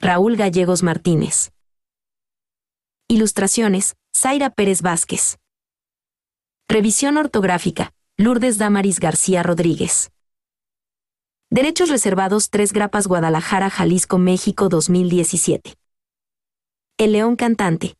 [0.00, 1.50] Raúl Gallegos Martínez.
[3.08, 5.38] Ilustraciones, Zaira Pérez Vázquez.
[6.68, 10.12] Revisión ortográfica, Lourdes Damaris García Rodríguez.
[11.50, 15.74] Derechos reservados 3 Grapas Guadalajara, Jalisco, México 2017.
[16.96, 17.96] El león cantante.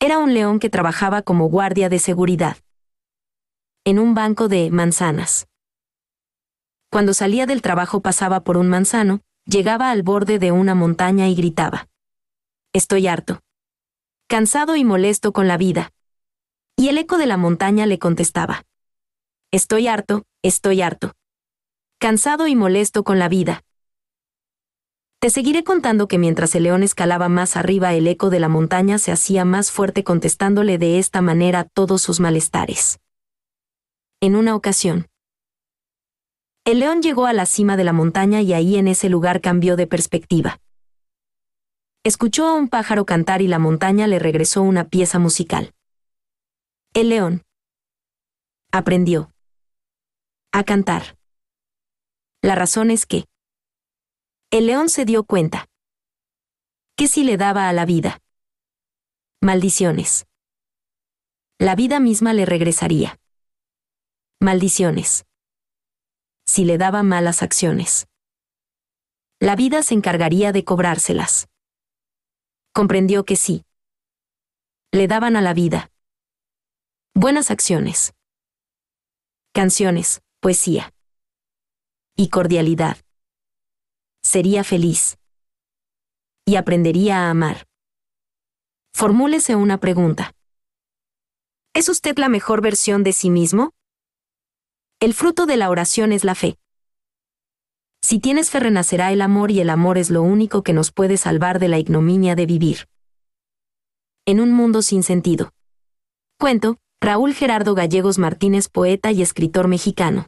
[0.00, 2.56] Era un león que trabajaba como guardia de seguridad.
[3.84, 5.46] En un banco de manzanas.
[6.90, 11.34] Cuando salía del trabajo pasaba por un manzano, llegaba al borde de una montaña y
[11.34, 11.88] gritaba.
[12.72, 13.40] Estoy harto.
[14.26, 15.92] Cansado y molesto con la vida.
[16.76, 18.64] Y el eco de la montaña le contestaba.
[19.52, 21.12] Estoy harto, estoy harto.
[21.98, 23.62] Cansado y molesto con la vida.
[25.20, 28.98] Te seguiré contando que mientras el león escalaba más arriba el eco de la montaña
[28.98, 32.98] se hacía más fuerte contestándole de esta manera todos sus malestares.
[34.20, 35.06] En una ocasión,
[36.64, 39.76] el león llegó a la cima de la montaña y ahí en ese lugar cambió
[39.76, 40.60] de perspectiva.
[42.04, 45.74] Escuchó a un pájaro cantar y la montaña le regresó una pieza musical.
[46.94, 47.42] El león
[48.72, 49.30] aprendió
[50.52, 51.18] a cantar.
[52.40, 53.26] La razón es que
[54.50, 55.66] el león se dio cuenta
[56.96, 58.20] que si le daba a la vida
[59.42, 60.26] maldiciones,
[61.58, 63.18] la vida misma le regresaría.
[64.40, 65.26] Maldiciones
[66.46, 68.06] si le daba malas acciones.
[69.40, 71.48] La vida se encargaría de cobrárselas.
[72.72, 73.64] Comprendió que sí.
[74.92, 75.90] Le daban a la vida.
[77.14, 78.14] Buenas acciones.
[79.52, 80.92] Canciones, poesía.
[82.16, 82.96] Y cordialidad.
[84.22, 85.18] Sería feliz.
[86.46, 87.66] Y aprendería a amar.
[88.92, 90.34] Formúlese una pregunta.
[91.74, 93.72] ¿Es usted la mejor versión de sí mismo?
[95.04, 96.56] El fruto de la oración es la fe.
[98.00, 101.18] Si tienes fe renacerá el amor y el amor es lo único que nos puede
[101.18, 102.88] salvar de la ignominia de vivir.
[104.24, 105.52] En un mundo sin sentido.
[106.40, 110.24] Cuento, Raúl Gerardo Gallegos Martínez, poeta y escritor mexicano.